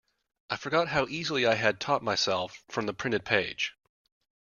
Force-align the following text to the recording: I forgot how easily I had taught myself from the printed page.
I 0.49 0.55
forgot 0.57 0.87
how 0.87 1.05
easily 1.09 1.45
I 1.45 1.53
had 1.53 1.79
taught 1.79 2.01
myself 2.01 2.63
from 2.67 2.87
the 2.87 2.93
printed 2.95 3.23
page. 3.23 3.75